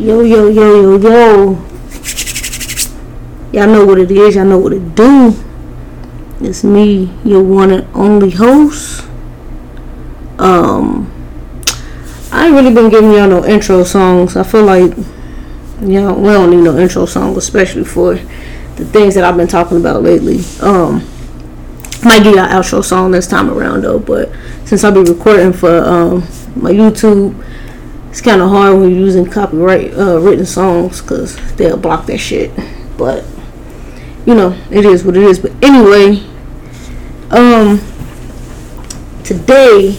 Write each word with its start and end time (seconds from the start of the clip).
Yo, 0.00 0.22
yo, 0.22 0.48
yo, 0.48 0.80
yo, 0.80 0.96
yo. 0.96 1.58
Y'all 3.52 3.66
know 3.66 3.84
what 3.84 3.98
it 3.98 4.10
is. 4.10 4.34
Y'all 4.34 4.46
know 4.46 4.56
what 4.56 4.72
it 4.72 4.94
do. 4.94 5.34
It's 6.40 6.64
me, 6.64 7.12
your 7.22 7.42
one 7.42 7.70
and 7.70 7.86
only 7.94 8.30
host. 8.30 9.04
Um, 10.38 11.12
I 12.32 12.46
ain't 12.46 12.54
really 12.54 12.72
been 12.72 12.88
giving 12.88 13.12
y'all 13.12 13.28
no 13.28 13.44
intro 13.44 13.84
songs. 13.84 14.38
I 14.38 14.42
feel 14.42 14.62
like, 14.62 14.96
y'all, 15.82 16.14
we 16.14 16.30
don't 16.30 16.50
need 16.50 16.64
no 16.64 16.78
intro 16.78 17.04
song, 17.04 17.36
especially 17.36 17.84
for 17.84 18.14
the 18.14 18.86
things 18.86 19.14
that 19.16 19.24
I've 19.24 19.36
been 19.36 19.48
talking 19.48 19.76
about 19.76 20.02
lately. 20.02 20.38
Um, 20.62 21.06
might 22.02 22.22
give 22.22 22.36
y'all 22.36 22.48
outro 22.48 22.82
song 22.82 23.10
this 23.10 23.26
time 23.26 23.50
around 23.50 23.82
though, 23.82 23.98
but 23.98 24.32
since 24.64 24.82
I'll 24.82 24.92
be 24.92 25.02
recording 25.02 25.52
for 25.52 25.84
um 25.84 26.20
my 26.56 26.72
YouTube 26.72 27.34
it's 28.10 28.20
kind 28.20 28.42
of 28.42 28.50
hard 28.50 28.74
when 28.74 28.90
you're 28.90 28.98
using 28.98 29.24
copyright 29.24 29.94
uh, 29.94 30.18
written 30.18 30.44
songs 30.44 31.00
because 31.00 31.36
they'll 31.54 31.76
block 31.76 32.06
that 32.06 32.18
shit. 32.18 32.50
But 32.98 33.24
you 34.26 34.34
know, 34.34 34.58
it 34.70 34.84
is 34.84 35.04
what 35.04 35.16
it 35.16 35.22
is. 35.22 35.38
But 35.38 35.52
anyway, 35.62 36.22
um, 37.30 37.78
today, 39.22 39.96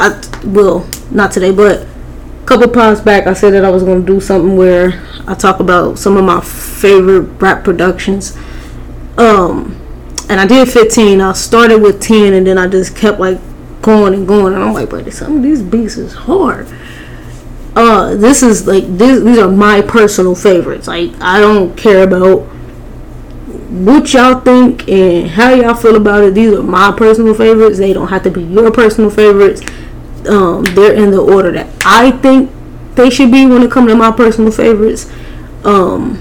I 0.00 0.20
well, 0.44 0.88
not 1.10 1.30
today, 1.30 1.52
but 1.52 1.82
a 1.82 2.46
couple 2.46 2.68
pods 2.68 3.02
back, 3.02 3.26
I 3.26 3.34
said 3.34 3.52
that 3.52 3.64
I 3.64 3.70
was 3.70 3.82
gonna 3.82 4.04
do 4.04 4.18
something 4.18 4.56
where 4.56 5.02
I 5.26 5.34
talk 5.34 5.60
about 5.60 5.98
some 5.98 6.16
of 6.16 6.24
my 6.24 6.40
favorite 6.40 7.40
rap 7.40 7.64
productions. 7.64 8.36
Um, 9.18 9.78
and 10.30 10.40
I 10.40 10.46
did 10.46 10.68
15. 10.68 11.20
I 11.20 11.34
started 11.34 11.82
with 11.82 12.00
10, 12.00 12.32
and 12.32 12.46
then 12.46 12.56
I 12.56 12.66
just 12.66 12.96
kept 12.96 13.20
like 13.20 13.38
going 13.82 14.14
and 14.14 14.26
going, 14.26 14.54
and 14.54 14.62
I'm 14.62 14.72
like, 14.72 14.90
but 14.90 15.12
some 15.12 15.36
of 15.36 15.42
these 15.42 15.62
beats 15.62 15.96
is 15.96 16.14
hard. 16.14 16.68
Uh, 17.74 18.14
this 18.16 18.42
is 18.42 18.66
like 18.66 18.84
this, 18.96 19.22
these 19.22 19.38
are 19.38 19.50
my 19.50 19.82
personal 19.82 20.34
favorites. 20.34 20.86
Like 20.86 21.10
I 21.20 21.40
don't 21.40 21.76
care 21.76 22.04
about 22.04 22.40
what 23.72 24.12
y'all 24.12 24.40
think 24.40 24.86
and 24.88 25.28
how 25.28 25.54
y'all 25.54 25.74
feel 25.74 25.96
about 25.96 26.22
it. 26.22 26.34
These 26.34 26.52
are 26.52 26.62
my 26.62 26.92
personal 26.92 27.34
favorites. 27.34 27.78
They 27.78 27.92
don't 27.92 28.08
have 28.08 28.22
to 28.24 28.30
be 28.30 28.42
your 28.42 28.70
personal 28.70 29.10
favorites. 29.10 29.62
Um, 30.28 30.64
they're 30.74 30.92
in 30.92 31.10
the 31.10 31.20
order 31.20 31.50
that 31.52 31.68
I 31.84 32.10
think 32.12 32.50
they 32.94 33.08
should 33.08 33.32
be 33.32 33.46
when 33.46 33.62
it 33.62 33.70
comes 33.70 33.88
to 33.90 33.96
my 33.96 34.12
personal 34.12 34.52
favorites. 34.52 35.10
Um, 35.64 36.18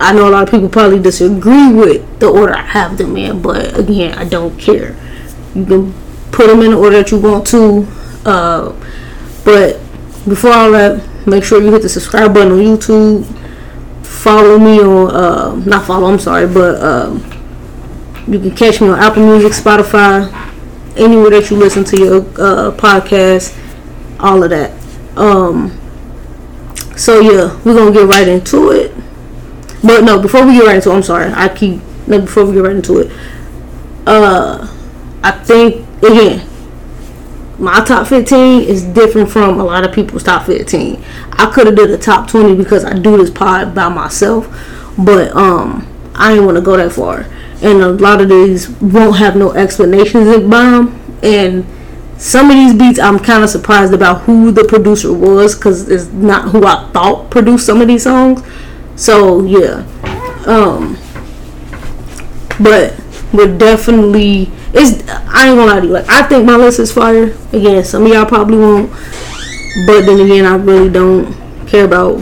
I 0.00 0.12
know 0.12 0.28
a 0.28 0.30
lot 0.30 0.42
of 0.42 0.50
people 0.50 0.68
probably 0.68 0.98
disagree 0.98 1.72
with 1.72 2.18
the 2.18 2.28
order 2.28 2.54
I 2.54 2.62
have 2.62 2.96
them 2.96 3.16
in, 3.16 3.42
but 3.42 3.78
again, 3.78 4.18
I 4.18 4.24
don't 4.24 4.58
care. 4.58 4.96
You 5.54 5.64
can 5.64 5.92
put 6.30 6.46
them 6.48 6.62
in 6.62 6.70
the 6.72 6.76
order 6.76 7.02
that 7.02 7.10
you 7.10 7.18
want 7.18 7.46
to. 7.48 7.86
Uh, 8.24 8.72
but 9.44 9.74
before 10.28 10.52
all 10.52 10.70
that, 10.72 11.26
make 11.26 11.44
sure 11.44 11.60
you 11.60 11.72
hit 11.72 11.82
the 11.82 11.88
subscribe 11.88 12.32
button 12.34 12.52
on 12.52 12.58
YouTube. 12.58 13.24
Follow 14.04 14.58
me 14.58 14.80
on, 14.80 15.10
uh, 15.10 15.54
not 15.66 15.86
follow, 15.86 16.06
I'm 16.06 16.18
sorry, 16.18 16.46
but 16.46 16.80
um, 16.82 17.18
you 18.26 18.38
can 18.38 18.54
catch 18.54 18.80
me 18.80 18.88
on 18.88 18.98
Apple 18.98 19.24
Music, 19.24 19.52
Spotify, 19.52 20.30
anywhere 20.96 21.30
that 21.30 21.50
you 21.50 21.56
listen 21.56 21.84
to 21.84 21.98
your 21.98 22.20
uh, 22.20 22.70
podcast, 22.76 23.58
all 24.20 24.42
of 24.42 24.50
that. 24.50 24.70
Um, 25.16 25.78
so 26.96 27.20
yeah, 27.20 27.60
we're 27.64 27.74
gonna 27.74 27.92
get 27.92 28.06
right 28.06 28.28
into 28.28 28.70
it. 28.70 28.94
But 29.82 30.04
no, 30.04 30.22
before 30.22 30.46
we 30.46 30.52
get 30.52 30.66
right 30.66 30.76
into 30.76 30.90
it, 30.90 30.94
I'm 30.94 31.02
sorry, 31.02 31.32
I 31.32 31.48
keep 31.48 31.80
no 32.06 32.20
before 32.20 32.44
we 32.44 32.52
get 32.54 32.62
right 32.62 32.76
into 32.76 33.00
it. 33.00 33.12
Uh, 34.06 34.68
I 35.22 35.30
think 35.30 35.86
again, 36.02 36.48
my 37.58 37.84
top 37.84 38.08
15 38.08 38.62
is 38.62 38.82
different 38.84 39.30
from 39.30 39.60
a 39.60 39.64
lot 39.64 39.84
of 39.84 39.92
people's 39.92 40.24
top 40.24 40.46
15. 40.46 41.02
I 41.32 41.50
could 41.50 41.66
have 41.66 41.76
did 41.76 41.90
a 41.90 41.98
top 41.98 42.28
20 42.28 42.56
because 42.56 42.84
I 42.84 42.98
do 42.98 43.16
this 43.16 43.30
pod 43.30 43.74
by 43.74 43.88
myself, 43.88 44.48
but 44.98 45.34
um, 45.36 45.86
I 46.14 46.30
didn't 46.30 46.46
want 46.46 46.56
to 46.56 46.62
go 46.62 46.76
that 46.76 46.92
far. 46.92 47.26
And 47.62 47.80
a 47.80 47.92
lot 47.92 48.20
of 48.20 48.28
these 48.28 48.68
won't 48.68 49.16
have 49.18 49.36
no 49.36 49.52
explanations 49.52 50.26
in 50.26 50.50
them. 50.50 50.98
And 51.22 51.64
some 52.18 52.50
of 52.50 52.56
these 52.56 52.74
beats, 52.74 52.98
I'm 52.98 53.18
kind 53.20 53.44
of 53.44 53.50
surprised 53.50 53.94
about 53.94 54.22
who 54.22 54.50
the 54.50 54.64
producer 54.64 55.12
was 55.12 55.54
because 55.54 55.88
it's 55.88 56.06
not 56.06 56.50
who 56.50 56.66
I 56.66 56.90
thought 56.92 57.30
produced 57.30 57.66
some 57.66 57.80
of 57.80 57.86
these 57.86 58.02
songs. 58.02 58.42
So 58.96 59.44
yeah, 59.44 59.86
um, 60.46 60.98
but 62.60 63.00
we're 63.32 63.56
definitely 63.56 64.50
it's 64.74 65.08
I 65.08 65.48
ain't 65.48 65.56
gonna 65.56 65.66
lie 65.66 65.80
to 65.80 65.86
you. 65.86 65.92
Like 65.92 66.08
I 66.08 66.26
think 66.26 66.44
my 66.44 66.56
list 66.56 66.78
is 66.78 66.92
fire. 66.92 67.34
Again, 67.52 67.84
some 67.84 68.04
of 68.06 68.08
y'all 68.08 68.26
probably 68.26 68.58
won't, 68.58 68.90
but 69.86 70.02
then 70.02 70.20
again, 70.20 70.46
I 70.46 70.56
really 70.56 70.90
don't 70.90 71.32
care 71.66 71.84
about 71.84 72.20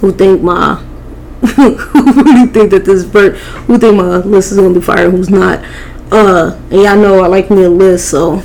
who 0.00 0.12
think 0.12 0.42
my 0.42 0.74
who 1.54 2.12
really 2.22 2.46
think 2.46 2.70
that 2.70 2.84
this 2.84 3.04
bird 3.04 3.36
who 3.36 3.78
think 3.78 3.96
my 3.96 4.18
list 4.18 4.52
is 4.52 4.58
gonna 4.58 4.74
be 4.74 4.80
fire, 4.80 5.10
who's 5.10 5.30
not. 5.30 5.64
Uh, 6.10 6.58
and 6.70 6.82
y'all 6.82 6.96
know 6.96 7.22
I 7.22 7.26
like 7.26 7.50
me 7.50 7.64
a 7.64 7.70
list, 7.70 8.10
so 8.10 8.42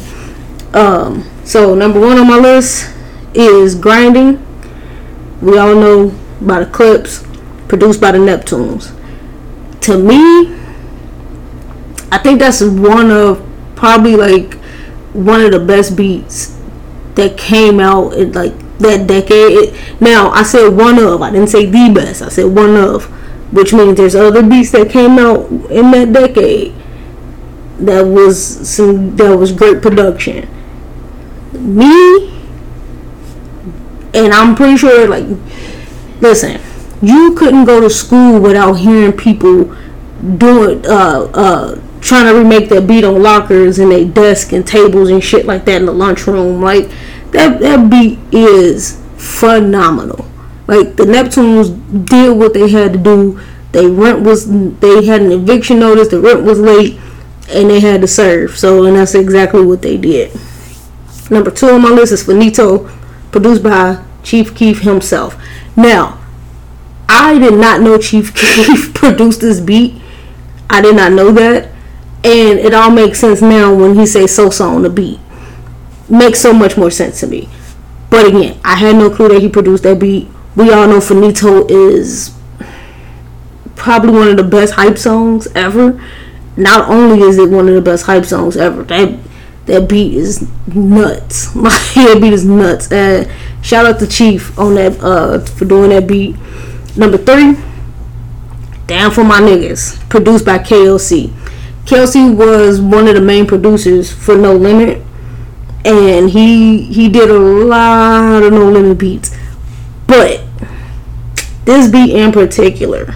um, 0.74 1.30
so 1.46 1.76
number 1.76 2.00
one 2.00 2.18
on 2.18 2.28
my 2.28 2.38
list 2.38 2.94
is 3.34 3.76
grinding. 3.76 4.46
We 5.42 5.58
all 5.58 5.76
know 5.76 6.10
by 6.42 6.64
the 6.64 6.66
Clipse, 6.66 7.26
produced 7.68 8.02
by 8.02 8.12
the 8.12 8.18
Neptunes. 8.18 8.92
To 9.82 9.98
me, 9.98 10.53
I 12.13 12.19
think 12.19 12.38
that's 12.38 12.62
one 12.62 13.09
of 13.09 13.44
probably 13.75 14.16
like 14.16 14.53
one 15.13 15.41
of 15.41 15.51
the 15.51 15.59
best 15.59 15.97
beats 15.97 16.56
that 17.16 17.40
came 17.40 17.79
out 17.79 18.13
in 18.13 18.34
like 18.34 18.53
that 18.78 19.07
decade. 19.07 19.74
Now 20.00 20.29
I 20.29 20.44
said 20.44 20.69
one 20.69 21.00
of, 21.00 21.24
I 21.24 21.31
didn't 21.31 21.47
say 21.47 21.66
the 21.66 21.91
best. 21.91 22.22
I 22.22 22.29
said 22.29 22.46
one 22.56 22.75
of, 22.75 23.06
which 23.51 23.74
means 23.74 23.97
there's 23.97 24.13
other 24.13 24.47
beats 24.47 24.69
that 24.74 24.91
came 24.91 25.18
out 25.18 25.50
in 25.72 25.90
that 25.90 26.13
decade 26.13 26.75
that 27.79 28.03
was 28.06 28.69
some 28.69 29.16
that 29.16 29.35
was 29.35 29.51
great 29.51 29.81
production. 29.81 30.47
Me 31.53 32.30
and 34.13 34.31
I'm 34.31 34.56
pretty 34.56 34.78
sure 34.78 35.07
like 35.07 35.25
listen, 36.22 36.62
you 37.01 37.34
couldn't 37.34 37.66
go 37.66 37.81
to 37.81 37.90
school 37.90 38.40
without 38.40 38.74
hearing 38.74 39.13
people 39.13 39.75
doing 40.38 40.85
uh 40.85 41.31
uh 41.34 41.81
trying 42.03 42.25
to 42.25 42.38
remake 42.38 42.69
that 42.69 42.86
beat 42.86 43.03
on 43.03 43.24
lockers 43.24 43.80
and 43.80 43.91
they 43.91 44.03
desk 44.06 44.52
and 44.52 44.68
tables 44.68 45.09
and 45.09 45.24
shit 45.24 45.46
like 45.46 45.66
that 45.66 45.78
in 45.78 45.86
the 45.86 45.94
lunchroom. 45.94 46.62
Like 46.62 46.90
that 47.31 47.59
that 47.62 47.90
beat 47.90 48.19
is 48.31 49.02
phenomenal. 49.18 50.30
Like 50.68 50.97
the 50.97 51.06
Neptunes 51.06 52.06
did 52.06 52.38
what 52.38 52.53
they 52.53 52.69
had 52.69 52.94
to 52.94 53.00
do. 53.00 53.42
They 53.72 53.88
rent 53.88 54.22
was 54.22 54.47
they 54.80 55.06
had 55.06 55.22
an 55.22 55.31
eviction 55.31 55.80
notice. 55.80 56.09
The 56.09 56.19
rent 56.19 56.44
was 56.44 56.59
late, 56.59 57.00
and 57.50 57.69
they 57.69 57.80
had 57.80 58.02
to 58.02 58.08
serve. 58.08 58.58
So 58.58 58.86
and 58.86 58.97
that's 58.97 59.16
exactly 59.16 59.66
what 59.66 59.81
they 59.81 59.97
did. 59.97 60.38
Number 61.31 61.52
two 61.52 61.69
on 61.69 61.81
my 61.81 61.90
list 61.90 62.12
is 62.12 62.24
Finito, 62.24 62.90
produced 63.31 63.63
by 63.63 64.03
Chief 64.24 64.53
Keef 64.53 64.81
himself. 64.81 65.42
Now, 65.75 66.19
I 67.08 67.40
did 67.40 67.53
not 67.56 67.81
know 67.81 67.97
Chief 67.97 68.34
Keef 68.36 68.94
produced 68.94 69.42
this 69.42 69.59
beat. 69.59 70.02
I 70.69 70.81
did 70.81 70.96
not 70.96 71.12
know 71.13 71.31
that 71.31 71.73
and 72.24 72.60
it 72.60 72.74
all 72.74 72.90
makes 72.90 73.20
sense 73.20 73.42
now 73.42 73.74
when 73.74 73.96
he 73.96 74.06
says 74.06 74.34
Sosa 74.34 74.64
on 74.64 74.84
the 74.84 74.90
beat. 74.90 75.20
Makes 76.10 76.40
so 76.40 76.54
much 76.54 76.78
more 76.78 76.92
sense 76.92 77.20
to 77.20 77.28
me. 77.28 77.50
But 78.10 78.28
again, 78.28 78.60
I 78.64 78.76
had 78.76 78.96
no 78.96 79.10
clue 79.10 79.30
that 79.30 79.42
he 79.42 79.50
produced 79.50 79.84
that 79.84 80.00
beat. 80.00 80.28
We 80.56 80.72
all 80.72 80.88
know 80.88 81.02
Finito 81.02 81.66
is 81.68 82.34
probably 83.76 84.12
one 84.12 84.28
of 84.30 84.38
the 84.38 84.44
best 84.44 84.74
hype 84.74 84.98
songs 84.98 85.48
ever. 85.56 86.02
Not 86.56 86.90
only 86.90 87.22
is 87.22 87.38
it 87.38 87.50
one 87.50 87.68
of 87.68 87.74
the 87.74 87.82
best 87.82 88.06
hype 88.06 88.26
songs 88.26 88.56
ever, 88.56 88.84
that 88.84 89.20
that 89.66 89.90
beat 89.90 90.14
is 90.14 90.48
nuts. 90.68 91.56
My 91.56 91.70
that 91.70 92.20
beat 92.22 92.34
is 92.34 92.46
nuts. 92.46 92.92
And 92.92 93.30
shout 93.62 93.86
out 93.86 94.00
to 94.00 94.08
Chief 94.08 94.58
on 94.58 94.76
that 94.76 95.00
uh 95.02 95.40
for 95.40 95.66
doing 95.66 95.90
that 95.90 96.08
beat. 96.08 96.36
Number 96.96 97.18
three, 97.18 97.58
Down 98.86 99.12
for 99.12 99.24
My 99.24 99.42
Niggas, 99.42 100.08
produced 100.10 100.46
by 100.46 100.60
KLC. 100.60 101.34
KLC 101.85 102.33
was 102.35 102.80
one 102.80 103.07
of 103.07 103.15
the 103.15 103.21
main 103.21 103.45
producers 103.45 104.12
for 104.12 104.38
No 104.38 104.56
Limit, 104.56 105.01
and 105.83 106.30
he 106.30 106.83
he 106.83 107.09
did 107.09 107.30
a 107.30 107.38
lot 107.38 108.41
of 108.41 108.53
No 108.53 108.69
Limit 108.69 108.97
beats. 108.97 109.35
But 110.07 110.41
this 111.65 111.91
beat 111.91 112.15
in 112.15 112.31
particular, 112.31 113.13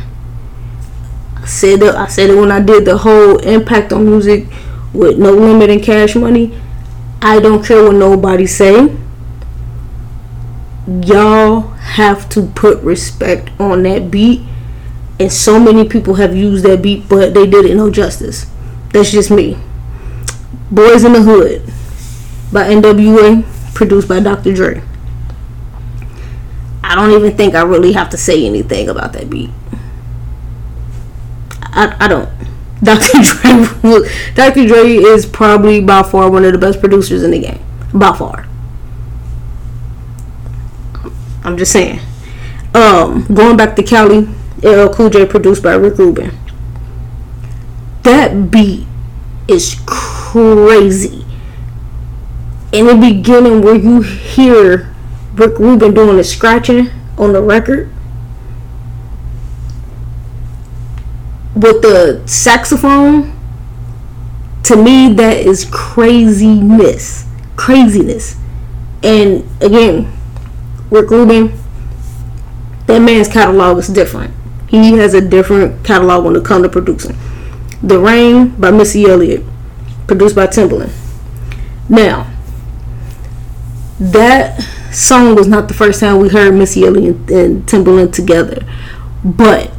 I 1.36 1.46
said 1.46 1.80
that 1.80 1.96
I 1.96 2.08
said 2.08 2.30
it 2.30 2.36
when 2.36 2.52
I 2.52 2.60
did 2.60 2.84
the 2.84 2.98
whole 2.98 3.38
impact 3.38 3.94
on 3.94 4.06
music 4.06 4.48
with 4.94 5.18
No 5.18 5.32
Limit 5.32 5.70
and 5.70 5.82
Cash 5.82 6.16
Money. 6.16 6.60
I 7.22 7.40
don't 7.40 7.66
care 7.66 7.84
what 7.84 7.96
nobody 7.96 8.46
say. 8.46 8.94
Y'all 10.88 11.62
have 11.62 12.28
to 12.30 12.44
put 12.48 12.82
respect 12.84 13.50
on 13.60 13.84
that 13.84 14.12
beat. 14.12 14.42
And 15.20 15.32
so 15.32 15.60
many 15.60 15.88
people 15.88 16.16
have 16.16 16.36
used 16.36 16.64
that 16.66 16.82
beat, 16.82 17.10
but 17.10 17.34
they 17.34 17.48
did 17.48 17.66
it 17.66 17.76
no 17.76 17.90
justice. 17.90 18.46
That's 18.92 19.12
just 19.12 19.32
me. 19.32 19.58
Boys 20.72 21.04
in 21.04 21.14
the 21.14 21.22
Hood 21.22 21.64
by 22.52 22.70
NWA, 22.70 23.46
produced 23.74 24.08
by 24.08 24.20
Dr. 24.20 24.54
Dre. 24.54 24.82
I 26.84 26.96
don't 26.96 27.12
even 27.12 27.36
think 27.36 27.54
I 27.54 27.62
really 27.64 27.94
have 27.94 28.10
to 28.12 28.18
say 28.18 28.46
anything 28.46 28.90
about 28.90 29.14
that 29.14 29.30
beat. 29.30 29.50
I, 31.62 31.96
I 32.00 32.08
don't. 32.08 32.30
Dr. 32.84 33.22
Dre, 33.22 34.10
Dr. 34.36 34.68
Dre 34.68 34.94
is 34.94 35.26
probably 35.26 35.82
by 35.82 36.04
far 36.04 36.30
one 36.30 36.46
of 36.46 36.54
the 36.54 36.60
best 36.60 36.80
producers 36.80 37.24
in 37.24 37.32
the 37.32 37.40
game. 37.40 37.64
By 37.94 38.16
far. 38.16 38.48
I'm 41.44 41.58
just 41.58 41.72
saying. 41.72 42.00
Um, 42.74 43.26
going 43.34 43.58
back 43.58 43.76
to 43.78 43.84
Cali, 43.84 44.28
LL 44.64 44.94
Cool 44.94 45.10
J 45.10 45.26
produced 45.26 45.64
by 45.64 45.74
Rick 45.74 45.98
Rubin. 45.98 46.38
That 48.08 48.52
beat 48.52 48.88
is 49.50 49.76
crazy. 49.86 51.26
In 52.72 52.86
the 52.86 52.96
beginning, 52.96 53.62
where 53.62 53.76
you 53.76 54.02
hear 54.02 54.96
Rick 55.34 55.60
Rubin 55.60 55.94
doing 55.94 56.16
the 56.16 56.24
scratching 56.24 56.90
on 57.18 57.34
the 57.34 57.42
record 57.42 57.92
with 61.54 61.82
the 61.82 62.24
saxophone, 62.26 63.38
to 64.64 64.82
me, 64.82 65.12
that 65.12 65.40
is 65.40 65.66
craziness. 65.70 67.28
Craziness. 67.58 68.38
And 69.04 69.44
again, 69.62 70.18
Rick 70.92 71.10
Rubin, 71.10 71.60
that 72.86 73.00
man's 73.00 73.28
catalog 73.28 73.80
is 73.80 73.90
different. 73.90 74.34
He 74.70 74.94
has 74.94 75.14
a 75.14 75.20
different 75.20 75.84
catalog 75.86 76.24
when 76.24 76.38
it 76.38 76.46
comes 76.46 76.64
to 76.64 76.70
producing. 76.70 77.18
The 77.82 78.00
Rain 78.00 78.50
by 78.60 78.72
Missy 78.72 79.06
Elliott, 79.06 79.44
produced 80.08 80.36
by 80.36 80.48
Timbaland. 80.48 80.92
Now, 81.90 82.32
that 84.00 84.62
song 84.92 85.36
was 85.36 85.48
not 85.48 85.68
the 85.68 85.74
first 85.74 86.00
time 86.00 86.20
we 86.20 86.30
heard 86.30 86.54
Missy 86.54 86.86
Elliott 86.86 87.30
and 87.30 87.64
Timbaland 87.64 88.14
together, 88.14 88.66
but 89.24 89.72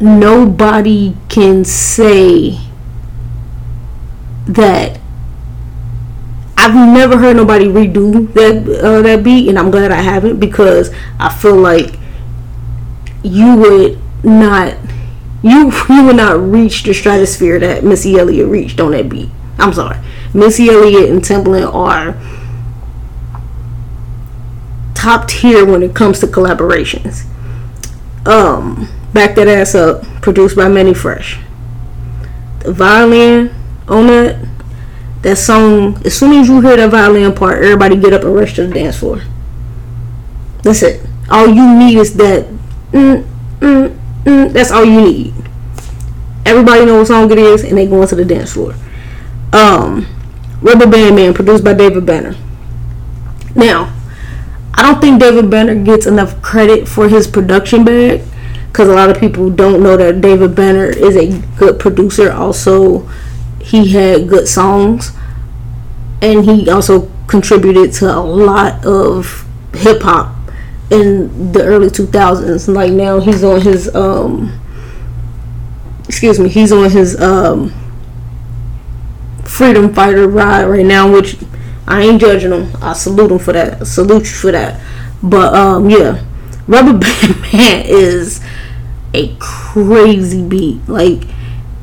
nobody 0.00 1.16
can 1.28 1.64
say 1.64 2.58
that 4.46 5.00
I've 6.58 6.74
never 6.74 7.18
heard 7.18 7.36
nobody 7.36 7.66
redo 7.66 8.32
that 8.34 8.82
uh, 8.82 9.02
that 9.02 9.22
beat, 9.22 9.48
and 9.48 9.58
I'm 9.58 9.70
glad 9.70 9.92
I 9.92 10.00
haven't 10.00 10.40
because 10.40 10.92
I 11.18 11.32
feel 11.32 11.56
like 11.56 11.98
you 13.22 13.56
would 13.56 13.98
not 14.24 14.74
you 15.46 15.72
you 15.88 16.04
would 16.04 16.16
not 16.16 16.38
reach 16.40 16.82
the 16.82 16.92
stratosphere 16.92 17.58
that 17.60 17.84
Missy 17.84 18.18
Elliott 18.18 18.48
reached 18.48 18.80
on 18.80 18.92
that 18.92 19.08
beat. 19.08 19.30
I'm 19.58 19.72
sorry, 19.72 19.98
Missy 20.34 20.68
Elliott 20.68 21.10
and 21.10 21.22
Timbaland 21.22 21.72
are 21.72 22.16
top 24.94 25.28
tier 25.28 25.64
when 25.64 25.82
it 25.82 25.94
comes 25.94 26.20
to 26.20 26.26
collaborations. 26.26 27.24
Um, 28.26 28.88
back 29.12 29.36
that 29.36 29.46
ass 29.46 29.74
up, 29.74 30.02
produced 30.20 30.56
by 30.56 30.68
Mannie 30.68 30.94
Fresh. 30.94 31.38
The 32.60 32.72
violin 32.72 33.54
on 33.86 34.08
that 34.08 34.46
that 35.22 35.36
song, 35.36 36.00
as 36.04 36.16
soon 36.16 36.32
as 36.32 36.48
you 36.48 36.60
hear 36.60 36.76
that 36.76 36.90
violin 36.90 37.34
part, 37.34 37.62
everybody 37.62 37.96
get 37.96 38.12
up 38.12 38.22
and 38.22 38.34
rush 38.34 38.54
to 38.54 38.66
the 38.66 38.74
dance 38.74 38.98
floor. 38.98 39.22
That's 40.62 40.82
it. 40.82 41.00
All 41.30 41.48
you 41.48 41.78
need 41.78 41.98
is 41.98 42.14
that. 42.16 42.46
Mm, 42.92 43.26
mm, 43.60 43.98
mm, 44.24 44.52
that's 44.52 44.70
all 44.70 44.84
you 44.84 45.00
need. 45.00 45.34
Everybody 46.46 46.86
knows 46.86 46.98
what 46.98 47.06
song 47.08 47.30
it 47.32 47.38
is, 47.38 47.64
and 47.64 47.76
they 47.76 47.86
go 47.86 48.02
into 48.02 48.14
the 48.14 48.24
dance 48.24 48.52
floor. 48.52 48.74
Um, 49.52 50.06
Rubber 50.62 50.86
Band 50.86 51.16
Man, 51.16 51.34
produced 51.34 51.64
by 51.64 51.74
David 51.74 52.06
Banner. 52.06 52.36
Now, 53.56 53.92
I 54.72 54.82
don't 54.82 55.00
think 55.00 55.18
David 55.20 55.50
Banner 55.50 55.74
gets 55.74 56.06
enough 56.06 56.40
credit 56.42 56.86
for 56.86 57.08
his 57.08 57.26
production 57.26 57.84
bag 57.84 58.22
because 58.68 58.88
a 58.88 58.94
lot 58.94 59.10
of 59.10 59.18
people 59.18 59.50
don't 59.50 59.82
know 59.82 59.96
that 59.96 60.20
David 60.20 60.54
Banner 60.54 60.84
is 60.84 61.16
a 61.16 61.40
good 61.56 61.80
producer. 61.80 62.30
Also, 62.30 63.08
he 63.60 63.88
had 63.88 64.28
good 64.28 64.46
songs, 64.46 65.10
and 66.22 66.44
he 66.44 66.70
also 66.70 67.10
contributed 67.26 67.92
to 67.94 68.06
a 68.06 68.20
lot 68.20 68.84
of 68.86 69.44
hip 69.74 70.02
hop 70.02 70.36
in 70.90 71.52
the 71.52 71.64
early 71.64 71.88
2000s. 71.88 72.72
Like 72.72 72.92
now, 72.92 73.18
he's 73.18 73.42
on 73.42 73.62
his 73.62 73.92
um, 73.96 74.60
excuse 76.08 76.38
me, 76.38 76.48
he's 76.48 76.72
on 76.72 76.90
his 76.90 77.20
um, 77.20 77.72
freedom 79.44 79.94
fighter 79.94 80.28
ride 80.28 80.64
right 80.64 80.86
now, 80.86 81.10
which 81.10 81.36
I 81.86 82.02
ain't 82.02 82.20
judging 82.20 82.52
him. 82.52 82.70
I 82.82 82.92
salute 82.92 83.30
him 83.30 83.38
for 83.38 83.52
that. 83.52 83.80
I 83.80 83.84
salute 83.84 84.24
you 84.24 84.36
for 84.36 84.52
that. 84.52 84.80
But 85.22 85.54
um, 85.54 85.88
yeah, 85.90 86.24
Rubber 86.66 86.98
Band 86.98 87.40
Man 87.52 87.84
is 87.86 88.40
a 89.14 89.34
crazy 89.38 90.46
beat. 90.46 90.88
Like 90.88 91.22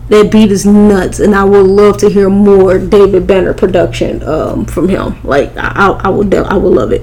that 0.09 0.31
beat 0.31 0.51
is 0.51 0.65
nuts, 0.65 1.19
and 1.19 1.33
I 1.33 1.43
would 1.43 1.65
love 1.65 1.97
to 1.97 2.09
hear 2.09 2.29
more 2.29 2.77
David 2.77 3.25
Banner 3.25 3.53
production 3.53 4.21
um, 4.23 4.65
from 4.65 4.89
him. 4.89 5.21
Like 5.23 5.55
I, 5.57 5.91
I 5.91 6.09
would, 6.09 6.33
I 6.33 6.57
would 6.57 6.73
love 6.73 6.91
it. 6.91 7.01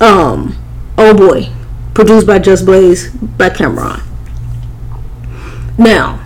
Um, 0.00 0.56
oh 0.98 1.14
boy, 1.14 1.48
produced 1.94 2.26
by 2.26 2.38
Just 2.38 2.64
Blaze 2.64 3.10
by 3.10 3.50
Cam'ron. 3.50 4.02
Now, 5.78 6.21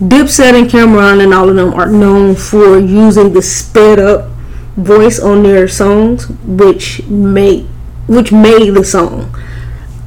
Dipset 0.00 0.58
and 0.58 0.70
Cam'ron 0.70 1.22
and 1.22 1.34
all 1.34 1.50
of 1.50 1.56
them 1.56 1.74
are 1.74 1.90
known 1.90 2.34
for 2.34 2.78
using 2.78 3.34
the 3.34 3.42
sped 3.42 3.98
up 3.98 4.30
voice 4.76 5.20
on 5.20 5.42
their 5.42 5.68
songs, 5.68 6.26
which 6.46 7.06
made 7.06 7.68
which 8.06 8.32
made 8.32 8.70
the 8.70 8.84
song. 8.84 9.34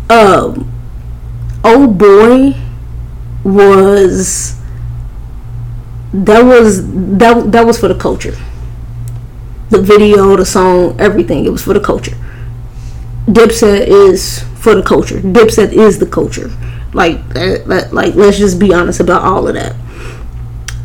Um, 0.10 0.72
oh 1.64 1.88
boy 1.88 2.56
was 3.44 4.60
that 6.12 6.44
was 6.44 6.88
that 7.18 7.52
that 7.52 7.66
was 7.66 7.80
for 7.80 7.88
the 7.88 7.98
culture. 7.98 8.36
The 9.70 9.80
video, 9.80 10.36
the 10.36 10.46
song, 10.46 11.00
everything. 11.00 11.46
It 11.46 11.50
was 11.50 11.64
for 11.64 11.74
the 11.74 11.80
culture. 11.80 12.18
Dipset 13.28 13.88
is 13.88 14.44
for 14.60 14.74
the 14.74 14.84
culture. 14.84 15.20
Dipset 15.20 15.72
is 15.72 16.00
the 16.00 16.06
culture. 16.08 16.52
Like, 16.94 17.20
like, 17.66 18.14
let's 18.14 18.38
just 18.38 18.60
be 18.60 18.74
honest 18.74 19.00
about 19.00 19.24
all 19.24 19.48
of 19.48 19.56
that. 19.56 19.76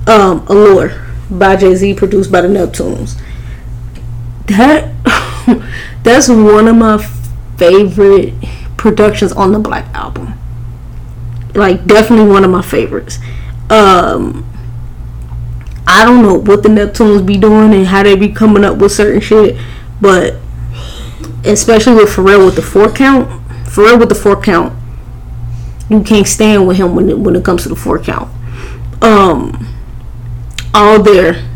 Um, 0.09 0.47
Allure 0.49 1.05
by 1.31 1.57
Jay 1.57 1.75
Z, 1.75 1.95
produced 1.95 2.33
by 2.33 2.41
the 2.41 2.49
Neptunes. 2.49 3.21
That 4.47 4.95
that's 6.03 6.29
one 6.29 6.67
of 6.67 6.77
my 6.77 6.97
favorite 7.59 8.33
productions 8.79 9.33
on 9.33 9.53
the 9.53 9.59
Black 9.59 9.85
album. 9.95 10.33
Like, 11.55 11.85
definitely 11.87 12.31
one 12.31 12.45
of 12.45 12.51
my 12.51 12.63
favorites. 12.63 13.19
Um, 13.69 14.49
I 15.87 16.05
don't 16.05 16.23
know 16.23 16.35
what 16.35 16.63
the 16.63 16.69
Neptunes 16.69 17.27
be 17.27 17.37
doing 17.37 17.75
and 17.75 17.87
how 17.87 18.03
they 18.03 18.15
be 18.17 18.29
coming 18.29 18.65
up 18.65 18.79
with 18.79 18.93
certain 18.93 19.21
shit, 19.21 19.57
but 20.01 20.37
especially 21.45 21.95
with 21.95 22.09
Pharrell 22.11 22.45
with 22.47 22.57
the 22.57 22.63
four 22.63 22.91
count, 22.91 23.29
Pharrell 23.65 23.99
with 23.99 24.09
the 24.09 24.15
four 24.15 24.41
count, 24.41 24.75
you 25.91 26.03
can't 26.03 26.27
stand 26.27 26.67
with 26.69 26.77
him 26.77 26.95
when 26.95 27.09
it, 27.09 27.19
when 27.19 27.35
it 27.37 27.45
comes 27.45 27.65
to 27.65 27.69
the 27.69 27.77
four 27.77 27.99
count. 27.99 28.31
Um, 29.03 29.67
all 30.75 31.03
there, 31.03 31.49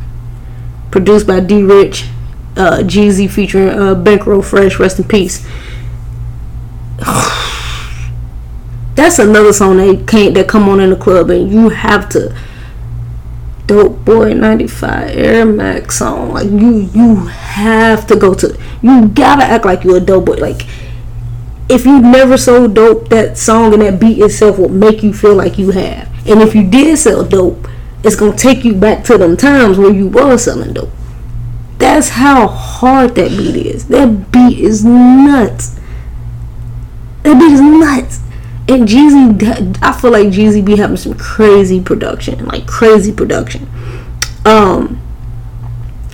produced 0.91 1.27
by 1.27 1.41
D 1.41 1.63
Rich, 1.63 2.05
uh, 2.57 2.79
Jeezy 2.83 3.31
featuring 3.31 3.69
uh, 3.69 3.95
Bankroll 3.95 4.43
Fresh, 4.43 4.79
rest 4.79 4.99
in 4.99 5.07
peace. 5.07 5.47
That's 8.95 9.19
another 9.19 9.53
song 9.53 9.79
that 9.79 10.07
can't 10.07 10.35
that 10.35 10.49
come 10.49 10.69
on 10.69 10.79
in 10.81 10.91
the 10.91 10.97
club 10.97 11.31
and 11.31 11.51
you 11.51 11.71
have 11.71 12.09
to 12.11 12.37
Dope 13.67 14.05
Boy 14.05 14.35
95 14.35 15.17
Air 15.17 15.47
Max 15.47 15.99
song. 15.99 16.33
Like 16.33 16.51
you 16.51 16.91
you 16.93 17.17
have 17.27 18.07
to 18.09 18.17
go 18.17 18.35
to 18.35 18.59
you 18.83 19.09
gotta 19.09 19.45
act 19.45 19.65
like 19.65 19.85
you're 19.85 19.97
a 19.97 20.01
dope 20.01 20.27
boy. 20.27 20.35
Like 20.35 20.67
if 21.69 21.87
you 21.87 22.01
never 22.01 22.37
sold 22.37 22.75
dope, 22.75 23.09
that 23.09 23.39
song 23.39 23.73
and 23.73 23.83
that 23.83 23.99
beat 23.99 24.19
itself 24.19 24.59
will 24.59 24.69
make 24.69 25.03
you 25.03 25.13
feel 25.13 25.35
like 25.35 25.59
you 25.59 25.71
have. 25.71 26.09
And 26.29 26.43
if 26.43 26.55
you 26.55 26.69
did 26.69 26.99
sell 26.99 27.25
dope, 27.25 27.67
it's 28.05 28.17
gonna 28.17 28.37
take 28.37 28.65
you 28.65 28.75
back 28.75 29.05
to 29.05 29.19
them 29.19 29.37
times 29.37 29.79
where 29.79 29.93
you 29.93 30.07
was 30.09 30.45
selling 30.45 30.73
dope. 30.73 30.91
That's 31.79 32.11
how 32.11 32.47
hard 32.47 33.15
that 33.17 33.31
beat 33.31 33.57
is. 33.57 33.89
That 33.89 34.31
beat 34.31 34.59
is 34.59 34.85
nuts. 34.85 35.79
That 37.23 37.39
beat 37.39 37.53
is 37.53 37.61
nuts 37.61 38.23
and 38.69 38.87
Jeezy, 38.87 39.79
I 39.83 39.93
feel 39.93 40.13
like 40.13 40.29
Jeezy 40.29 40.65
be 40.65 40.77
having 40.77 40.97
some 40.97 41.15
crazy 41.15 41.81
production, 41.81 42.45
like 42.47 42.67
crazy 42.67 43.13
production. 43.13 43.69
Um, 44.45 45.01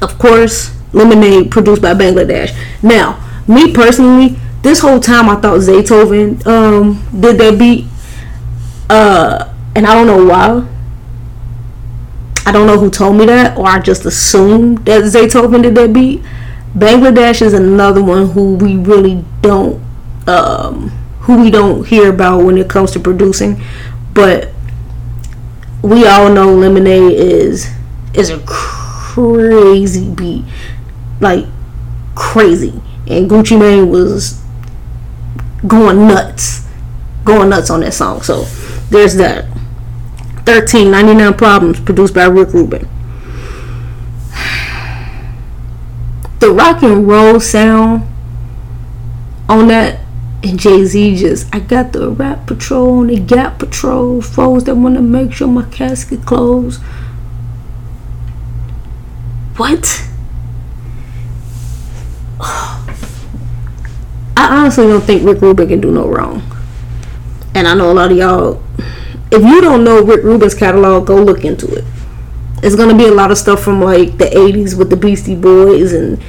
of 0.00 0.18
course, 0.18 0.74
Lemonade 0.92 1.50
produced 1.50 1.82
by 1.82 1.92
Bangladesh. 1.94 2.56
Now, 2.82 3.22
me 3.46 3.72
personally, 3.72 4.38
this 4.62 4.80
whole 4.80 5.00
time 5.00 5.28
I 5.28 5.36
thought 5.36 5.60
Zaytoven 5.60 6.46
um 6.46 7.04
did 7.20 7.38
that 7.38 7.58
beat, 7.58 7.86
uh, 8.88 9.52
and 9.74 9.86
I 9.86 9.94
don't 9.94 10.06
know 10.06 10.24
why. 10.24 10.66
I 12.48 12.50
don't 12.50 12.66
know 12.66 12.78
who 12.78 12.88
told 12.88 13.16
me 13.16 13.26
that, 13.26 13.58
or 13.58 13.66
I 13.66 13.78
just 13.78 14.06
assumed 14.06 14.86
that 14.86 15.02
Zaytoven 15.02 15.62
did 15.62 15.74
that 15.74 15.92
beat. 15.92 16.22
Bangladesh 16.74 17.42
is 17.42 17.52
another 17.52 18.02
one 18.02 18.30
who 18.30 18.54
we 18.54 18.74
really 18.76 19.22
don't 19.42 19.82
um, 20.26 20.88
who 21.20 21.42
we 21.42 21.50
don't 21.50 21.86
hear 21.86 22.08
about 22.08 22.44
when 22.44 22.56
it 22.56 22.70
comes 22.70 22.90
to 22.92 23.00
producing, 23.00 23.62
but 24.14 24.48
we 25.82 26.06
all 26.06 26.32
know 26.32 26.54
Lemonade 26.54 27.12
is 27.12 27.68
is 28.14 28.30
a 28.30 28.38
crazy 28.46 30.10
beat, 30.14 30.46
like 31.20 31.44
crazy, 32.14 32.80
and 33.08 33.28
Gucci 33.28 33.60
Mane 33.60 33.90
was 33.90 34.42
going 35.66 36.08
nuts, 36.08 36.66
going 37.26 37.50
nuts 37.50 37.68
on 37.68 37.80
that 37.80 37.92
song. 37.92 38.22
So 38.22 38.44
there's 38.88 39.16
that. 39.16 39.44
13, 40.48 40.90
99 40.90 41.34
Problems, 41.34 41.78
produced 41.78 42.14
by 42.14 42.24
Rick 42.24 42.54
Rubin. 42.54 42.88
The 46.40 46.50
rock 46.50 46.82
and 46.82 47.06
roll 47.06 47.38
sound 47.38 48.08
on 49.46 49.68
that 49.68 50.00
and 50.42 50.58
Jay 50.58 50.86
Z 50.86 51.16
just, 51.16 51.54
I 51.54 51.58
got 51.58 51.92
the 51.92 52.08
rap 52.08 52.46
patrol 52.46 53.02
and 53.02 53.10
the 53.10 53.20
gap 53.20 53.58
patrol, 53.58 54.22
foes 54.22 54.64
that 54.64 54.76
want 54.76 54.94
to 54.94 55.02
make 55.02 55.34
sure 55.34 55.48
my 55.48 55.68
casket 55.68 56.24
closed. 56.24 56.80
What? 59.58 60.08
I 62.40 62.96
honestly 64.36 64.86
don't 64.86 65.02
think 65.02 65.24
Rick 65.24 65.42
Rubin 65.42 65.68
can 65.68 65.82
do 65.82 65.90
no 65.90 66.08
wrong. 66.08 66.40
And 67.54 67.68
I 67.68 67.74
know 67.74 67.90
a 67.90 67.92
lot 67.92 68.12
of 68.12 68.16
y'all, 68.16 68.62
if 69.30 69.42
you 69.42 69.60
don't 69.60 69.84
know 69.84 70.02
Rick 70.02 70.24
Rubin's 70.24 70.54
catalog, 70.54 71.06
go 71.06 71.22
look 71.22 71.44
into 71.44 71.66
it. 71.74 71.84
It's 72.62 72.74
gonna 72.74 72.96
be 72.96 73.06
a 73.06 73.12
lot 73.12 73.30
of 73.30 73.38
stuff 73.38 73.62
from 73.62 73.80
like 73.80 74.18
the 74.18 74.24
80s 74.24 74.76
with 74.76 74.90
the 74.90 74.96
Beastie 74.96 75.36
Boys 75.36 75.92
and 75.92 76.22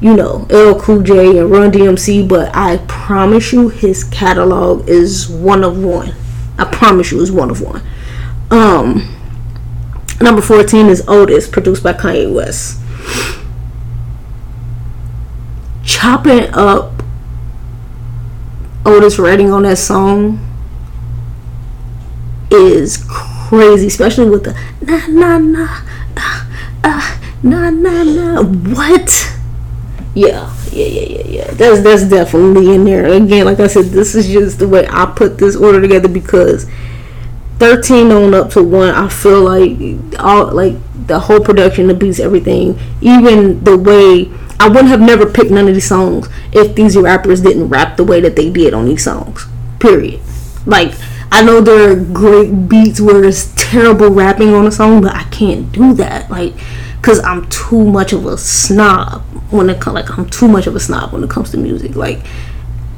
you 0.00 0.14
know, 0.14 0.46
LL 0.50 0.78
Cool 0.78 1.02
J 1.02 1.38
and 1.38 1.50
Run 1.50 1.72
DMC, 1.72 2.28
but 2.28 2.54
I 2.54 2.76
promise 2.88 3.52
you 3.52 3.70
his 3.70 4.04
catalog 4.04 4.86
is 4.88 5.28
one 5.28 5.64
of 5.64 5.82
one. 5.82 6.14
I 6.58 6.64
promise 6.66 7.10
you 7.10 7.22
it's 7.22 7.30
one 7.30 7.50
of 7.50 7.62
one. 7.62 7.82
Um 8.50 9.10
number 10.20 10.42
14 10.42 10.86
is 10.86 11.02
Otis, 11.08 11.48
produced 11.48 11.82
by 11.82 11.94
Kanye 11.94 12.32
West. 12.32 12.80
Chopping 15.84 16.52
up 16.52 17.02
Otis 18.84 19.18
Redding 19.18 19.50
on 19.50 19.62
that 19.62 19.78
song 19.78 20.43
is 22.54 23.04
crazy, 23.08 23.86
especially 23.86 24.30
with 24.30 24.44
the 24.44 24.52
na 24.80 25.06
na 25.08 25.38
na 25.38 25.82
uh, 26.16 26.44
uh, 26.84 27.18
na 27.42 27.70
na 27.70 28.02
na 28.02 28.42
what 28.42 29.34
yeah, 30.14 30.54
yeah, 30.70 30.86
yeah, 30.86 31.08
yeah, 31.08 31.26
yeah. 31.26 31.50
That's 31.52 31.82
that's 31.82 32.04
definitely 32.04 32.74
in 32.74 32.84
there. 32.84 33.06
Again, 33.06 33.46
like 33.46 33.58
I 33.58 33.66
said, 33.66 33.86
this 33.86 34.14
is 34.14 34.28
just 34.28 34.60
the 34.60 34.68
way 34.68 34.86
I 34.88 35.06
put 35.06 35.38
this 35.38 35.56
order 35.56 35.80
together 35.80 36.08
because 36.08 36.70
thirteen 37.58 38.12
on 38.12 38.32
up 38.32 38.50
to 38.50 38.62
one, 38.62 38.90
I 38.90 39.08
feel 39.08 39.42
like 39.42 39.76
all 40.20 40.52
like 40.52 40.76
the 41.06 41.18
whole 41.18 41.40
production, 41.40 41.88
the 41.88 41.94
beats, 41.94 42.20
everything, 42.20 42.78
even 43.00 43.62
the 43.64 43.76
way 43.76 44.30
I 44.60 44.68
wouldn't 44.68 44.88
have 44.88 45.00
never 45.00 45.26
picked 45.26 45.50
none 45.50 45.66
of 45.66 45.74
these 45.74 45.88
songs 45.88 46.28
if 46.52 46.76
these 46.76 46.96
rappers 46.96 47.42
didn't 47.42 47.68
rap 47.68 47.96
the 47.96 48.04
way 48.04 48.20
that 48.20 48.36
they 48.36 48.50
did 48.50 48.72
on 48.72 48.86
these 48.86 49.04
songs. 49.04 49.46
Period. 49.80 50.20
Like 50.64 50.94
I 51.34 51.42
know 51.42 51.60
there 51.60 51.90
are 51.90 51.96
great 51.96 52.68
beats 52.68 53.00
where 53.00 53.24
it's 53.24 53.52
terrible 53.56 54.08
rapping 54.10 54.54
on 54.54 54.66
a 54.66 54.70
song, 54.70 55.02
but 55.02 55.14
I 55.14 55.24
can't 55.24 55.70
do 55.72 55.92
that. 55.94 56.30
Like 56.30 56.54
because 57.04 57.18
I'm 57.18 57.46
too 57.50 57.84
much 57.84 58.14
of 58.14 58.24
a 58.24 58.38
snob 58.38 59.20
when 59.50 59.68
it 59.68 59.78
comes 59.78 59.94
like 59.94 60.16
I'm 60.18 60.26
too 60.30 60.48
much 60.48 60.66
of 60.66 60.74
a 60.74 60.80
snob 60.80 61.12
when 61.12 61.22
it 61.22 61.28
comes 61.28 61.50
to 61.50 61.58
music 61.58 61.96
like 61.96 62.24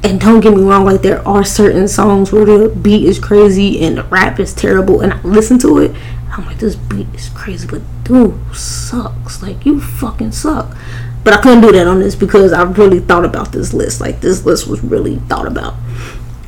and 0.04 0.20
don't 0.20 0.38
get 0.38 0.54
me 0.54 0.62
wrong 0.62 0.84
like 0.84 1.02
there 1.02 1.26
are 1.26 1.44
certain 1.44 1.88
songs 1.88 2.30
where 2.30 2.44
the 2.44 2.68
beat 2.68 3.04
is 3.04 3.18
crazy 3.18 3.80
and 3.80 3.98
the 3.98 4.04
rap 4.04 4.38
is 4.38 4.54
terrible 4.54 5.00
and 5.00 5.12
I 5.12 5.20
listen 5.22 5.58
to 5.58 5.78
it 5.78 5.96
I'm 6.30 6.46
like 6.46 6.58
this 6.58 6.76
beat 6.76 7.08
is 7.14 7.30
crazy 7.30 7.66
but 7.66 7.82
dude 8.04 8.38
sucks 8.54 9.42
like 9.42 9.66
you 9.66 9.80
fucking 9.80 10.30
suck 10.30 10.76
but 11.24 11.34
I 11.34 11.40
couldn't 11.40 11.62
do 11.62 11.72
that 11.72 11.88
on 11.88 11.98
this 11.98 12.14
because 12.14 12.52
I 12.52 12.62
really 12.62 13.00
thought 13.00 13.24
about 13.24 13.50
this 13.50 13.74
list 13.74 14.00
like 14.00 14.20
this 14.20 14.46
list 14.46 14.68
was 14.68 14.84
really 14.84 15.16
thought 15.16 15.48
about 15.48 15.74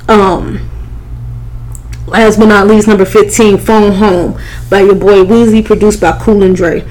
um 0.09 0.71
last 2.11 2.39
but 2.39 2.47
not 2.47 2.67
least 2.67 2.89
number 2.89 3.05
15 3.05 3.59
phone 3.59 3.93
home 3.93 4.41
by 4.71 4.81
your 4.81 4.95
boy 4.95 5.25
Weezy 5.25 5.65
produced 5.65 6.01
by 6.01 6.19
Cool 6.21 6.43
and 6.43 6.57
Dre 6.57 6.87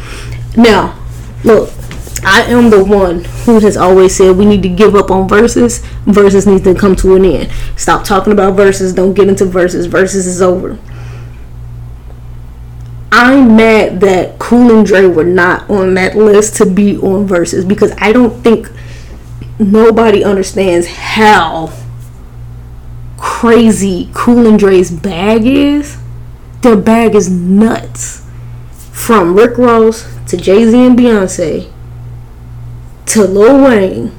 now, 0.57 0.99
look, 1.43 1.71
I 2.23 2.41
am 2.41 2.71
the 2.71 2.83
one 2.83 3.23
who 3.45 3.59
has 3.59 3.77
always 3.77 4.15
said 4.15 4.35
we 4.35 4.45
need 4.45 4.63
to 4.63 4.69
give 4.69 4.95
up 4.95 5.11
on 5.11 5.29
Verzuz. 5.29 5.81
Verzuz 6.05 6.51
need 6.51 6.63
to 6.63 6.73
come 6.73 6.95
to 6.97 7.15
an 7.15 7.23
end. 7.23 7.51
Stop 7.77 8.03
talking 8.03 8.33
about 8.33 8.55
Verzuz. 8.55 8.95
Don't 8.95 9.13
get 9.13 9.29
into 9.29 9.45
Verzuz. 9.45 9.87
Verzuz 9.87 10.25
is 10.25 10.41
over. 10.41 10.79
I'm 13.11 13.55
mad 13.55 14.01
that 14.01 14.39
Cool 14.39 14.75
and 14.75 14.85
Dre 14.85 15.05
were 15.05 15.23
not 15.23 15.69
on 15.69 15.93
that 15.93 16.15
list 16.17 16.55
to 16.57 16.65
be 16.65 16.97
on 16.97 17.27
Verzuz 17.27 17.67
because 17.67 17.93
I 17.99 18.11
don't 18.11 18.43
think 18.43 18.69
nobody 19.59 20.23
understands 20.23 20.87
how 20.87 21.71
crazy 23.17 24.09
Cool 24.13 24.47
and 24.47 24.59
Dre's 24.59 24.91
bag 24.91 25.45
is. 25.45 25.97
Their 26.61 26.75
bag 26.75 27.15
is 27.15 27.29
nuts. 27.29 28.25
From 28.91 29.35
Rick 29.35 29.57
Ross 29.57 30.07
to 30.27 30.37
Jay 30.37 30.65
Z 30.65 30.77
and 30.77 30.97
Beyonce 30.97 31.71
to 33.07 33.23
Lil 33.23 33.63
Wayne 33.63 34.11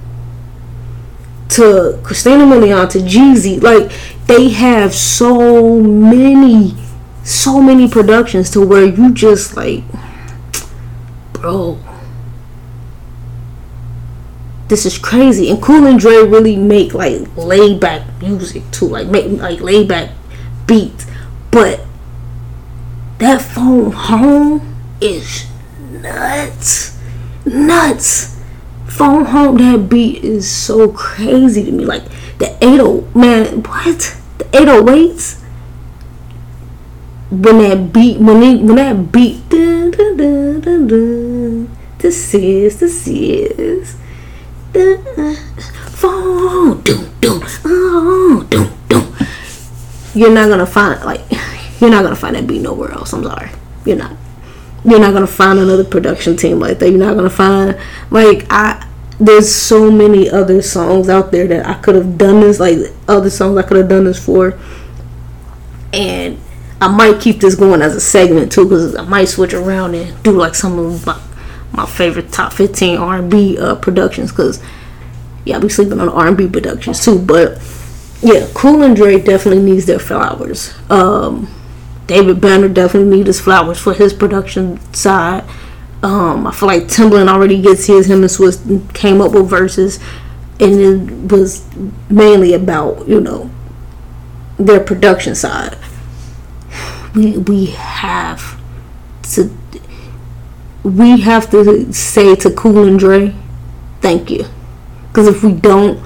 to 1.51 1.99
Christina 2.03 2.45
Milian 2.45 2.89
to 2.91 2.99
Jeezy. 2.99 3.61
Like 3.63 3.93
they 4.27 4.51
have 4.51 4.95
so 4.95 5.81
many, 5.81 6.75
so 7.25 7.61
many 7.61 7.89
productions 7.89 8.51
to 8.51 8.65
where 8.65 8.85
you 8.85 9.13
just 9.13 9.57
like, 9.57 9.83
bro. 11.33 11.79
This 14.69 14.85
is 14.85 14.99
crazy, 14.99 15.49
and 15.51 15.63
Cool 15.63 15.87
and 15.87 15.99
Dre 15.99 16.25
really 16.27 16.57
make 16.57 16.93
like 16.93 17.27
laid 17.37 17.81
back 17.81 18.03
music 18.21 18.63
too, 18.71 18.87
like 18.87 19.07
make 19.07 19.41
like 19.41 19.61
laid 19.61 19.89
back 19.89 20.11
beats. 20.67 21.07
But 21.51 21.81
that 23.19 23.41
phone 23.41 23.93
home 23.93 24.77
is 25.01 25.47
nuts. 25.81 26.99
Nuts. 27.47 28.37
Phone 28.87 29.25
home 29.25 29.57
that 29.57 29.89
beat 29.89 30.23
is 30.23 30.51
so 30.51 30.93
crazy 30.93 31.65
to 31.65 31.73
me. 31.73 31.87
Like 31.87 32.05
the 32.39 32.55
80 32.63 33.19
man, 33.19 33.63
what? 33.63 34.17
The 34.37 34.45
808s? 34.45 35.43
When 37.31 37.59
that 37.59 37.93
beat 37.93 38.19
when 38.19 38.43
it 38.43 38.63
when 38.63 38.77
that 38.77 39.13
beat 39.13 39.49
dun, 39.49 39.91
dun, 39.91 40.17
dun, 40.17 41.77
this 41.99 42.35
is 42.35 42.81
this 42.81 43.07
is 43.07 43.97
phone 45.91 46.81
doom 46.83 47.13
doom 47.21 47.43
oh 47.65 48.47
doom 48.49 48.71
doom 48.89 49.17
you're 50.15 50.33
not 50.33 50.49
gonna 50.49 50.67
find 50.67 51.03
like 51.05 51.21
you're 51.81 51.91
not 51.91 52.03
gonna 52.03 52.17
find 52.17 52.37
that 52.37 52.47
beat 52.47 52.63
nowhere 52.63 52.91
else. 52.91 53.13
I'm 53.13 53.23
sorry. 53.23 53.51
You're 53.85 53.97
not 53.97 54.17
you're 54.85 55.01
not 55.01 55.13
gonna 55.13 55.27
find 55.27 55.59
another 55.59 55.85
production 55.85 56.37
team 56.37 56.59
like 56.59 56.79
that. 56.79 56.91
You're 56.91 56.99
not 56.99 57.15
gonna 57.15 57.31
find 57.31 57.79
like 58.11 58.47
I. 58.51 58.85
There's 59.21 59.53
so 59.53 59.91
many 59.91 60.31
other 60.31 60.63
songs 60.63 61.09
out 61.09 61.33
there 61.33 61.49
that 61.49 61.67
I 61.67 61.75
could 61.75 61.97
have 61.97 62.17
done 62.17 62.41
this 62.41 62.61
like 62.61 62.79
other 63.09 63.31
songs 63.31 63.57
I 63.57 63.63
could 63.63 63.77
have 63.77 63.89
done 63.89 64.05
this 64.05 64.25
for, 64.25 64.57
and 65.93 66.39
I 66.81 66.87
might 66.87 67.21
keep 67.21 67.41
this 67.41 67.57
going 67.57 67.83
as 67.83 67.97
a 67.97 68.01
segment 68.01 68.53
too 68.53 68.65
because 68.65 68.95
I 68.95 69.03
might 69.03 69.25
switch 69.25 69.55
around 69.55 69.97
and 69.97 70.23
do 70.23 70.33
like 70.33 70.55
some 70.55 70.79
of 70.79 71.05
my 71.05 71.21
my 71.79 71.87
favorite 71.87 72.33
top 72.33 72.53
15 72.53 72.99
R&B 72.99 73.59
uh, 73.59 73.77
productions 73.77 74.31
because 74.31 74.63
yeah, 75.45 75.59
be 75.59 75.69
sleeping 75.69 76.01
on 76.01 76.09
R&B 76.09 76.49
productions 76.49 77.03
too. 77.03 77.19
But 77.19 77.59
yeah, 78.21 78.47
Cool 78.53 78.83
and 78.83 78.95
Dre 78.95 79.21
definitely 79.21 79.63
needs 79.63 79.87
their 79.87 79.99
flowers. 79.99 80.75
Um, 80.91 81.49
David 82.07 82.41
Banner 82.41 82.69
definitely 82.69 83.17
needs 83.17 83.29
his 83.29 83.41
flowers 83.41 83.79
for 83.79 83.95
his 83.95 84.13
production 84.13 84.79
side. 84.93 85.45
Um, 86.03 86.47
I 86.47 86.53
feel 86.53 86.67
like 86.67 86.85
Timbaland 86.85 87.29
already 87.29 87.61
gets 87.63 87.87
his. 87.87 88.11
Him 88.11 88.23
and 88.23 88.31
Swizz 88.31 88.95
came 88.95 89.21
up 89.21 89.33
with 89.33 89.51
Verzuz, 89.51 90.01
and 90.61 91.31
it 91.31 91.33
was 91.33 91.67
mainly 92.11 92.53
about 92.55 93.09
you 93.09 93.21
know 93.21 93.51
their 94.59 94.81
production 94.81 95.35
side. 95.35 95.77
We 97.15 97.39
we 97.39 97.67
have 97.67 98.61
to 99.35 99.51
we 100.97 101.21
have 101.21 101.51
to 101.51 101.93
say 101.93 102.35
to 102.37 102.51
Cool 102.51 102.85
and 102.87 102.99
Dre, 102.99 103.35
thank 104.01 104.31
you, 104.31 104.45
because 105.09 105.29
if 105.29 105.43
we 105.43 105.53
don't, 105.53 106.03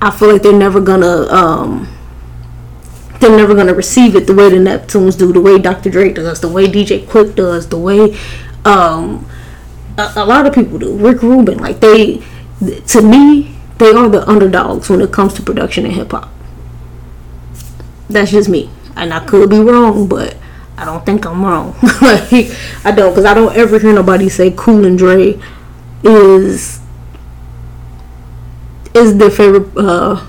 I 0.00 0.10
feel 0.10 0.32
like 0.32 0.42
they're 0.42 0.52
never 0.52 0.80
gonna 0.80 1.26
um 1.32 1.88
they're 3.20 3.36
never 3.36 3.54
gonna 3.54 3.74
receive 3.74 4.14
it 4.14 4.26
the 4.26 4.34
way 4.34 4.48
the 4.48 4.56
Neptunes 4.56 5.18
do, 5.18 5.32
the 5.32 5.40
way 5.40 5.58
Dr. 5.58 5.90
Drake 5.90 6.14
does, 6.14 6.40
the 6.40 6.48
way 6.48 6.66
DJ 6.66 7.04
Quik 7.04 7.34
does, 7.34 7.68
the 7.68 7.78
way 7.78 8.16
um, 8.64 9.28
a, 9.96 10.12
a 10.16 10.24
lot 10.24 10.46
of 10.46 10.54
people 10.54 10.78
do. 10.78 10.96
Rick 10.96 11.22
Rubin, 11.22 11.58
like 11.58 11.80
they, 11.80 12.22
to 12.86 13.02
me, 13.02 13.56
they 13.78 13.92
are 13.92 14.08
the 14.08 14.28
underdogs 14.28 14.88
when 14.88 15.00
it 15.00 15.12
comes 15.12 15.34
to 15.34 15.42
production 15.42 15.84
in 15.84 15.92
hip 15.92 16.12
hop. 16.12 16.30
That's 18.08 18.30
just 18.30 18.48
me, 18.48 18.70
and 18.96 19.12
I 19.12 19.24
could 19.24 19.50
be 19.50 19.58
wrong, 19.58 20.08
but 20.08 20.36
I 20.78 20.84
don't 20.84 21.04
think 21.04 21.26
I'm 21.26 21.44
wrong. 21.44 21.74
like 22.02 22.52
I 22.84 22.92
don't, 22.92 23.10
because 23.10 23.24
I 23.24 23.34
don't 23.34 23.54
ever 23.56 23.80
hear 23.80 23.92
nobody 23.92 24.28
say 24.28 24.52
Cool 24.56 24.84
and 24.84 24.96
Dre 24.96 25.40
is 26.04 26.80
is 28.94 29.18
their 29.18 29.30
favorite 29.30 29.76
uh, 29.76 30.24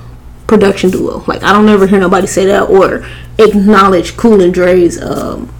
production 0.47 0.89
duo. 0.89 1.23
Like 1.27 1.43
I 1.43 1.53
don't 1.53 1.69
ever 1.69 1.85
hear 1.85 1.99
nobody 1.99 2.25
say 2.25 2.45
that 2.47 2.63
or 2.63 3.05
acknowledge 3.37 4.17
Cool 4.17 4.41
and 4.41 4.51
Dre's 4.51 4.99
um, 4.99 5.53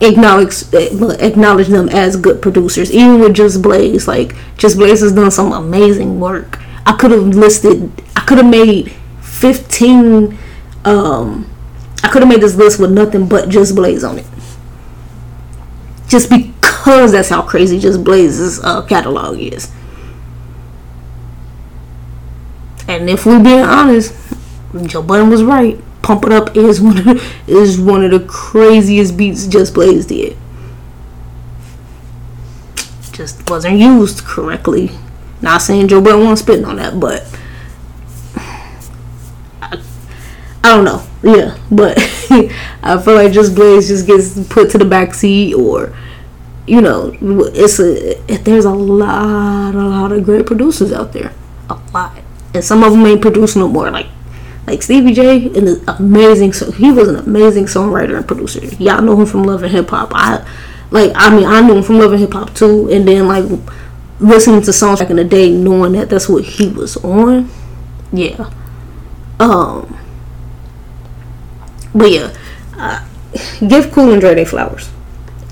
acknowledge 0.00 0.62
acknowledge 0.72 1.68
them 1.68 1.90
as 1.90 2.16
good 2.16 2.40
producers. 2.40 2.90
Even 2.92 3.20
with 3.20 3.34
Just 3.34 3.60
Blaze, 3.60 4.08
like 4.08 4.34
Just 4.56 4.78
Blaze 4.78 5.00
has 5.00 5.12
done 5.12 5.30
some 5.30 5.52
amazing 5.52 6.18
work. 6.18 6.58
I 6.86 6.96
could 6.96 7.10
have 7.10 7.26
listed. 7.26 7.92
I 8.16 8.20
could 8.20 8.38
have 8.38 8.50
made 8.50 8.92
fifteen. 9.20 10.38
Um, 10.86 11.49
I 12.02 12.08
could 12.08 12.22
have 12.22 12.28
made 12.28 12.40
this 12.40 12.56
list 12.56 12.80
with 12.80 12.90
nothing 12.90 13.28
but 13.28 13.48
Just 13.48 13.74
Blaze 13.74 14.04
on 14.04 14.18
it. 14.18 14.26
Just 16.08 16.30
because 16.30 17.12
that's 17.12 17.28
how 17.28 17.42
crazy 17.42 17.78
Just 17.78 18.02
Blaze's 18.02 18.62
uh, 18.64 18.82
catalog 18.82 19.38
is. 19.38 19.70
And 22.88 23.08
if 23.08 23.24
we're 23.24 23.42
being 23.42 23.60
honest, 23.60 24.12
Joe 24.86 25.02
Budden 25.02 25.30
was 25.30 25.44
right. 25.44 25.78
Pump 26.02 26.24
It 26.24 26.32
Up 26.32 26.56
is 26.56 26.80
one 26.80 26.98
of 26.98 27.04
the, 27.04 27.22
is 27.46 27.78
one 27.80 28.04
of 28.04 28.10
the 28.10 28.26
craziest 28.26 29.16
beats 29.16 29.46
Just 29.46 29.74
Blaze 29.74 30.06
did. 30.06 30.36
Just 33.12 33.48
wasn't 33.50 33.78
used 33.78 34.24
correctly. 34.24 34.90
Not 35.42 35.62
saying 35.62 35.88
Joe 35.88 36.00
Budden 36.00 36.20
wasn't 36.20 36.38
spitting 36.40 36.64
on 36.64 36.76
that, 36.76 36.98
but 36.98 37.24
I, 39.62 39.80
I 40.62 40.76
don't 40.76 40.84
know. 40.84 41.02
Yeah, 41.22 41.56
but 41.70 41.98
I 42.82 43.00
feel 43.02 43.14
like 43.14 43.32
Just 43.32 43.54
Blaze 43.54 43.88
just 43.88 44.06
gets 44.06 44.48
put 44.48 44.70
to 44.70 44.78
the 44.78 44.84
back 44.84 45.14
seat, 45.14 45.54
or 45.54 45.94
you 46.66 46.80
know, 46.80 47.16
it's 47.54 47.80
a 47.80 48.14
there's 48.42 48.64
a 48.64 48.72
lot, 48.72 49.74
a 49.74 49.78
lot 49.78 50.12
of 50.12 50.24
great 50.24 50.46
producers 50.46 50.92
out 50.92 51.12
there, 51.12 51.32
a 51.68 51.80
lot, 51.92 52.18
and 52.54 52.64
some 52.64 52.82
of 52.82 52.92
them 52.92 53.04
ain't 53.06 53.22
producing 53.22 53.60
no 53.60 53.68
more. 53.68 53.90
Like 53.90 54.06
like 54.66 54.82
Stevie 54.82 55.12
J, 55.12 55.46
an 55.46 55.82
amazing. 55.88 56.52
So 56.52 56.70
he 56.70 56.92
was 56.92 57.08
an 57.08 57.16
amazing 57.16 57.64
songwriter 57.64 58.16
and 58.16 58.26
producer. 58.26 58.64
Y'all 58.82 59.02
know 59.02 59.18
him 59.18 59.26
from 59.26 59.44
Love 59.44 59.62
and 59.62 59.72
Hip 59.72 59.88
Hop. 59.90 60.12
I 60.14 60.46
like. 60.90 61.12
I 61.14 61.34
mean, 61.34 61.44
I 61.44 61.60
knew 61.60 61.76
him 61.76 61.82
from 61.82 61.98
Love 61.98 62.12
and 62.12 62.20
Hip 62.20 62.32
Hop 62.34 62.54
too. 62.54 62.88
And 62.90 63.06
then 63.08 63.26
like 63.26 63.44
listening 64.20 64.62
to 64.62 64.72
songs 64.72 65.00
back 65.00 65.10
in 65.10 65.16
the 65.16 65.24
day, 65.24 65.50
knowing 65.50 65.92
that 65.92 66.08
that's 66.08 66.28
what 66.28 66.44
he 66.44 66.68
was 66.68 66.96
on. 66.98 67.50
Yeah. 68.12 68.50
Um. 69.40 69.99
But 71.94 72.10
yeah, 72.10 72.36
uh, 72.76 73.06
give 73.66 73.92
Cool 73.92 74.12
and 74.12 74.20
Dre 74.20 74.34
their 74.34 74.46
flowers. 74.46 74.90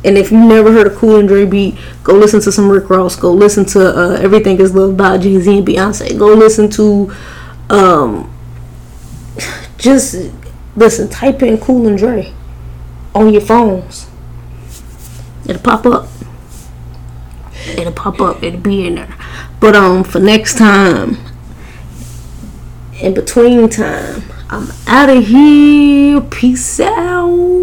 And 0.04 0.16
if 0.16 0.30
you 0.30 0.38
never 0.38 0.72
heard 0.72 0.86
a 0.86 0.94
Cool 0.94 1.16
and 1.16 1.28
Dre 1.28 1.44
beat, 1.44 1.76
go 2.04 2.14
listen 2.14 2.40
to 2.42 2.52
some 2.52 2.70
Rick 2.70 2.88
Ross. 2.88 3.16
Go 3.16 3.32
listen 3.32 3.64
to 3.66 3.80
uh, 3.80 4.12
Everything 4.20 4.60
Is 4.60 4.74
Love 4.74 4.96
by 4.96 5.18
Jay 5.18 5.38
Z 5.40 5.58
and 5.58 5.66
Beyonce. 5.66 6.16
Go 6.16 6.34
listen 6.34 6.70
to 6.70 7.12
um, 7.70 8.32
just 9.78 10.30
listen, 10.76 11.08
type 11.08 11.42
in 11.42 11.58
Cool 11.58 11.86
and 11.86 11.98
Dre 11.98 12.32
on 13.14 13.32
your 13.32 13.42
phones. 13.42 14.08
It'll 15.46 15.62
pop 15.62 15.86
up. 15.86 16.08
It'll 17.66 17.92
pop 17.92 18.20
up. 18.20 18.42
It'll 18.42 18.60
be 18.60 18.86
in 18.86 18.96
there. 18.96 19.14
But 19.60 19.74
um, 19.74 20.04
for 20.04 20.20
next 20.20 20.58
time, 20.58 21.16
in 23.00 23.14
between 23.14 23.68
time, 23.68 24.22
I'm 24.50 24.72
out 24.86 25.10
of 25.10 25.26
here. 25.26 26.22
Peace 26.22 26.80
out. 26.80 27.57